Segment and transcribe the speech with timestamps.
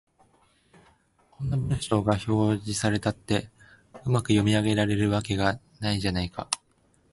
[1.29, 3.51] こんな文章が表示されたって、
[4.03, 6.49] うまく読み上げられるわけがないじゃないか